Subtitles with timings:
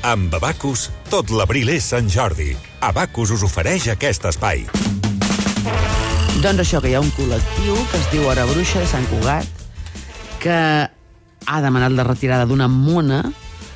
[0.00, 2.54] Amb Abacus, tot l'abril és Sant Jordi.
[2.80, 4.62] Abacus us ofereix aquest espai.
[6.40, 9.44] Doncs això, que hi ha un col·lectiu que es diu Hora Bruixa de Sant Cugat
[10.40, 13.26] que ha demanat la retirada d'una mona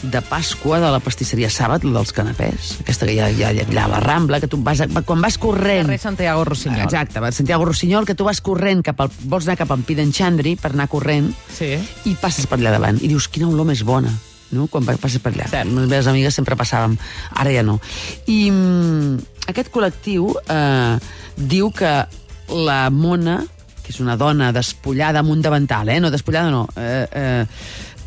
[0.00, 2.70] de Pasqua de la pastisseria Sàbat, la dels canapés.
[2.80, 5.20] Aquesta que hi ha, hi ha, hi ha a la Rambla, que tu vas, quan
[5.20, 5.90] vas corrent...
[5.90, 6.86] Carrer Santiago Rossinyol.
[6.86, 9.12] Exacte, Santiago Rossinyol, que tu vas corrent cap al...
[9.28, 11.28] Vols anar cap a Empiden Xandri per anar corrent
[11.58, 11.74] Sí.
[12.08, 14.14] i passes per allà davant i dius, quina olor més bona
[14.52, 14.66] no?
[14.70, 15.48] quan pa- passes per allà.
[15.50, 15.70] Cert.
[15.70, 16.96] Les meves amigues sempre passàvem,
[17.34, 17.78] ara ja no.
[18.26, 20.96] I mm, aquest col·lectiu eh,
[21.36, 21.92] diu que
[22.66, 23.40] la Mona,
[23.82, 26.00] que és una dona despullada amb un davantal, eh?
[26.00, 27.44] no despullada no, eh, eh,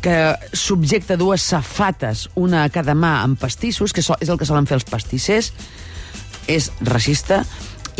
[0.00, 0.16] que
[0.56, 4.78] subjecta dues safates, una a cada mà amb pastissos, que és el que solen fer
[4.80, 5.52] els pastissers,
[6.48, 7.42] és racista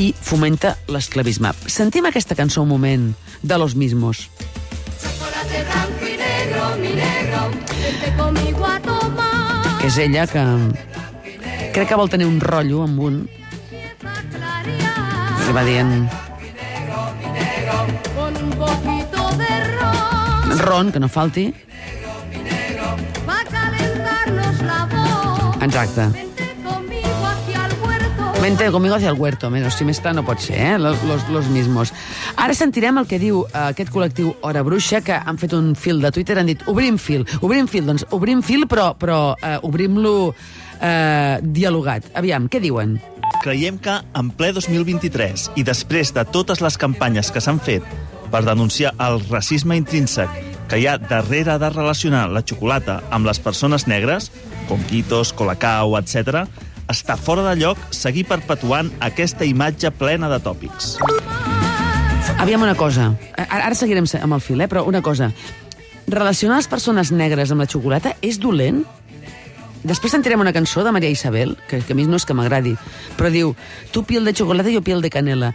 [0.01, 1.53] i fomenta l'esclavisme.
[1.69, 3.11] Sentim aquesta cançó un moment
[3.43, 4.29] de Los Mismos.
[5.01, 6.00] Chocolate blanco
[9.81, 10.43] que és ella que
[11.75, 13.21] crec que vol tenir un rotllo amb un.
[15.41, 16.09] Que va dient
[20.61, 20.93] ron.
[20.93, 21.55] que no falti
[25.61, 26.30] exacte
[28.43, 30.79] Vente conmigo hacia el huerto, menos, clar no pot ser, eh?
[30.79, 31.93] Los, los, los mismos.
[32.37, 36.01] Ara sentirem el que diu eh, aquest col·lectiu Hora Bruixa, que han fet un fil
[36.01, 40.33] de Twitter, han dit, obrim fil, obrim fil, doncs obrim fil, però, però eh, obrim-lo
[40.81, 42.09] eh, dialogat.
[42.17, 42.97] Aviam, què diuen?
[43.45, 47.85] Creiem que en ple 2023 i després de totes les campanyes que s'han fet
[48.33, 50.33] per denunciar el racisme intrínsec
[50.71, 54.31] que hi ha darrere de relacionar la xocolata amb les persones negres,
[54.69, 56.47] com quitos, colacao, etc.,
[56.91, 60.97] està fora de lloc seguir perpetuant aquesta imatge plena de tòpics.
[62.41, 63.15] Aviam una cosa.
[63.37, 64.69] Ara, seguirem se- amb el fil, eh?
[64.69, 65.31] però una cosa.
[66.07, 68.83] Relacionar les persones negres amb la xocolata és dolent?
[69.85, 72.75] Després sentirem una cançó de Maria Isabel, que, que a mi no és que m'agradi,
[73.17, 73.55] però diu,
[73.93, 75.55] tu piel de xocolata i jo piel de canela.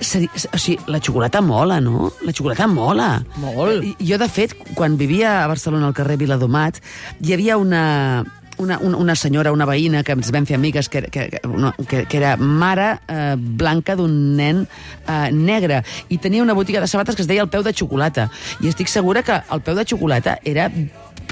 [0.00, 2.08] Seri, o sigui, la xocolata mola, no?
[2.24, 3.20] La xocolata mola.
[3.36, 3.84] Molt.
[3.84, 6.80] I, jo, de fet, quan vivia a Barcelona al carrer Viladomat,
[7.20, 8.24] hi havia una,
[8.60, 11.40] una, una, una senyora, una veïna, que ens vam fer amigues, que, que, que,
[11.88, 16.88] que, que era mare eh, blanca d'un nen eh, negre, i tenia una botiga de
[16.90, 18.28] sabates que es deia el peu de xocolata.
[18.60, 20.70] I estic segura que el peu de xocolata era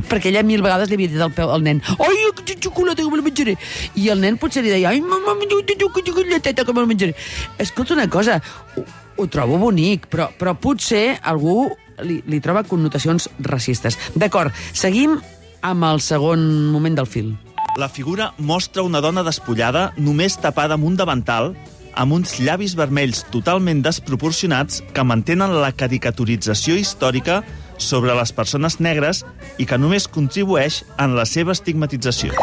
[0.08, 3.10] perquè ella mil vegades li havia dit al, peu, al nen ai, que xocolata, que
[3.10, 3.56] me la menjaré.
[3.98, 7.14] I el nen potser li deia ai, mama, xocolateta, que me la menjaré.
[7.58, 8.40] Escolta una cosa,
[8.76, 8.84] ho,
[9.18, 11.68] ho trobo bonic però, però potser algú
[12.06, 13.98] li, li troba connotacions racistes.
[14.14, 15.18] D'acord, seguim
[15.62, 16.42] amb el segon
[16.72, 17.34] moment del fil.
[17.78, 21.52] La figura mostra una dona despullada, només tapada amb un davantal,
[21.98, 27.42] amb uns llavis vermells totalment desproporcionats que mantenen la caricaturització històrica
[27.78, 29.22] sobre les persones negres
[29.58, 32.34] i que només contribueix en la seva estigmatització.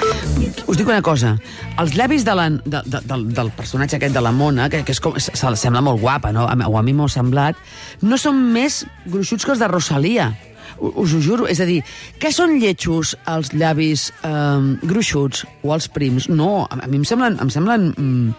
[0.65, 1.35] us dic una cosa,
[1.79, 4.95] els llavis de la, de, de, del, del personatge aquest de la Mona, que, que
[4.95, 6.47] és com, se, se sembla molt guapa, no?
[6.47, 7.59] O a mi m'ho ha semblat,
[8.01, 10.31] no són més gruixuts que els de Rosalia.
[10.75, 11.45] Us ho juro.
[11.47, 11.81] És a dir,
[12.19, 16.29] què són lletjos els llavis eh, gruixuts o els prims?
[16.31, 17.37] No, a mi em semblen...
[17.43, 18.33] Em semblen mm,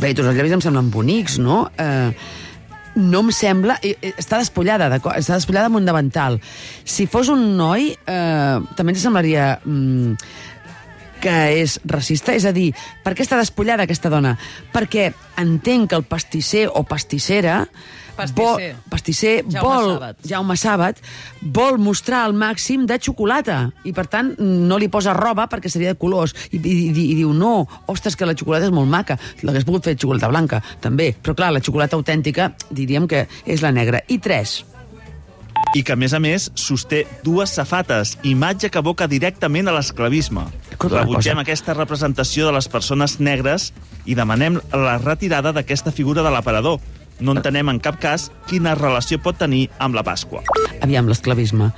[0.00, 1.64] bé, tots els llavis em semblen bonics, no?
[1.78, 2.10] Eh,
[2.94, 3.78] no em sembla...
[3.82, 4.88] eh, eh, Està despullada?
[5.18, 6.40] Està despullada amb un davantal.
[6.84, 9.54] Si fos un noi, eh, també ens semblaria...
[9.64, 10.16] Mm,
[11.24, 12.36] que és racista?
[12.36, 12.70] És a dir,
[13.04, 14.36] per què està despullada aquesta dona?
[14.74, 17.62] Perquè entenc que el pastisser o pastissera
[18.14, 18.44] Pastisser.
[18.46, 20.18] Vol, pastisser Jaume vol, Sàbat.
[20.30, 21.00] Jaume Sàbat
[21.56, 25.94] vol mostrar el màxim de xocolata i per tant no li posa roba perquè seria
[25.96, 29.18] de colors i, i, i, i diu no, ostres que la xocolata és molt maca
[29.42, 33.74] l'hagués pogut fer xocolata blanca també, però clar, la xocolata autèntica diríem que és la
[33.74, 34.60] negra i tres,
[35.74, 40.44] I que, a més a més, sosté dues safates, imatge que aboca directament a l'esclavisme.
[40.78, 43.72] Rebutgem aquesta representació de les persones negres
[44.06, 46.78] i demanem la retirada d'aquesta figura de l'aparador.
[47.18, 50.42] No entenem en cap cas quina relació pot tenir amb la Pasqua.
[50.82, 51.70] aviam l'esclavisme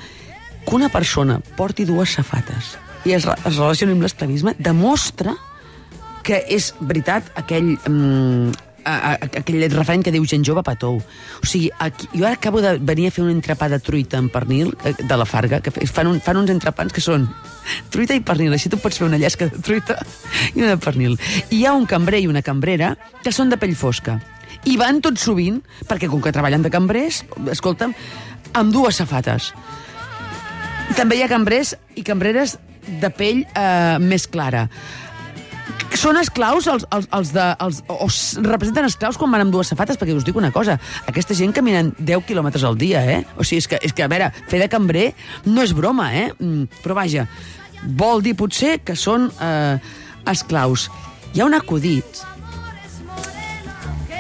[0.66, 2.72] que una persona porti dues safates
[3.04, 5.36] i es, re- es relacioni amb l'esclavisme demostra
[6.26, 7.76] que és veritat aquell...
[7.86, 8.50] Mm,
[8.86, 11.00] a, a, aquell referent que diu gent jove patou.
[11.42, 14.30] O sigui, aquí, jo ara acabo de venir a fer un entrepà de truita amb
[14.32, 17.26] pernil eh, de la Farga, que fan, un, fan uns entrepans que són
[17.92, 18.54] truita i pernil.
[18.54, 19.98] Així tu pots fer una llesca de truita
[20.54, 21.18] i una de pernil.
[21.50, 22.94] I hi ha un cambrer i una cambrera
[23.24, 24.20] que són de pell fosca.
[24.66, 27.94] I van tot sovint, perquè com que treballen de cambrers, escolta'm,
[28.56, 29.52] amb dues safates.
[30.96, 32.56] També hi ha cambrers i cambreres
[32.86, 34.66] de pell eh, més clara.
[35.96, 37.44] Són esclaus els, els, els de...
[37.64, 38.06] Els, o
[38.44, 39.96] representen esclaus quan van amb dues safates?
[39.96, 40.76] Perquè us dic una cosa,
[41.08, 43.22] aquesta gent caminen 10 quilòmetres al dia, eh?
[43.40, 45.06] O sigui, és que, és que, a veure, fer de cambrer
[45.48, 46.28] no és broma, eh?
[46.36, 47.24] Mm, però vaja,
[47.96, 49.80] vol dir potser que són eh,
[50.28, 50.90] esclaus.
[51.32, 52.22] Hi ha un acudit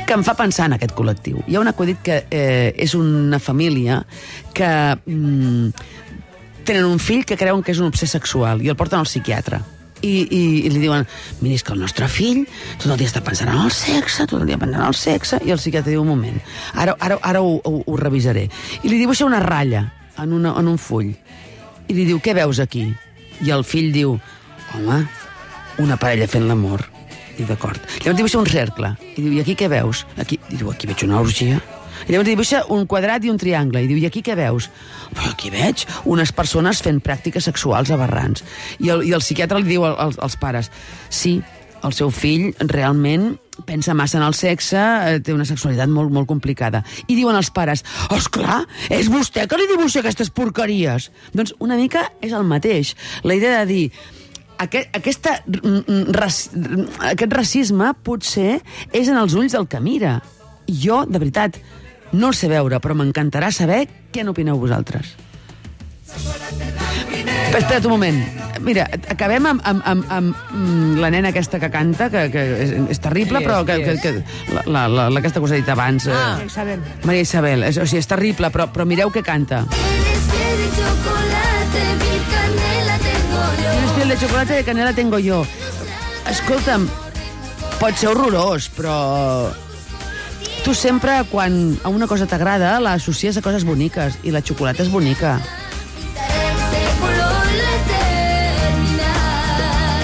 [0.06, 1.44] que em fa pensar en aquest col·lectiu.
[1.44, 4.00] Hi ha un acudit que eh, és una família
[4.56, 5.70] que mm,
[6.64, 9.60] tenen un fill que creuen que és un obsés sexual i el porten al psiquiatre.
[10.04, 11.06] I, i, i li diuen,
[11.40, 12.42] mira, és que el nostre fill
[12.76, 15.40] tot el dia està pensant en el sexe, tot el dia pensant en el sexe,
[15.46, 16.36] i el psiquiatre diu, un moment,
[16.74, 18.46] ara, ara, ara ho, ho, ho revisaré.
[18.82, 19.86] I li dibuixa una ratlla
[20.18, 21.14] en, una, en un full.
[21.86, 22.84] I li diu, què veus aquí?
[23.44, 24.18] I el fill diu,
[24.76, 25.00] home,
[25.82, 26.84] una parella fent l'amor.
[27.36, 27.80] Diu, d'acord.
[28.00, 28.92] Llavors dibuixa un cercle.
[29.14, 30.04] I diu, i aquí què veus?
[30.20, 31.60] Aquí, I diu, aquí veig una orgia.
[32.08, 33.82] I llavors dibuixa un quadrat i un triangle.
[33.82, 34.68] I diu, i aquí què veus?
[35.14, 38.44] Però aquí veig unes persones fent pràctiques sexuals aberrants.
[38.78, 40.70] I el, i el psiquiatre li diu al- als, als pares,
[41.08, 41.38] sí,
[41.86, 46.26] el seu fill realment pensa massa en el sexe, eh, té una sexualitat molt, molt
[46.28, 46.82] complicada.
[47.06, 51.10] I diuen els pares, esclar, és vostè que li dibuixa aquestes porqueries.
[51.32, 52.94] Doncs una mica és el mateix.
[53.24, 53.84] La idea de dir,
[54.58, 55.38] aquest, aquesta,
[57.10, 58.58] aquest racisme potser
[58.92, 60.18] és en els ulls del que mira.
[60.66, 61.58] Jo, de veritat,
[62.12, 65.16] no el sé veure, però m'encantarà saber què n'opineu vosaltres.
[67.46, 68.18] Però espera't un moment.
[68.66, 72.72] Mira, acabem amb, amb, amb, amb mm, la nena aquesta que canta, que, que és,
[72.96, 73.46] és terrible, és?
[73.46, 74.12] però que, que, que
[74.54, 76.08] la, la, la, la, aquesta que us he dit abans.
[76.10, 76.80] Ah, eh, Isabel.
[77.04, 77.66] Maria Isabel.
[77.68, 79.64] És, o sigui, és terrible, però, però mireu què canta.
[83.66, 85.44] Tienes piel de chocolate de canela tengo yo.
[86.30, 86.88] Escolta'm,
[87.78, 88.96] pot ser horrorós, però...
[90.66, 94.90] Tu sempre, quan a una cosa t'agrada, l'associes a coses boniques, i la xocolata és
[94.90, 95.36] bonica.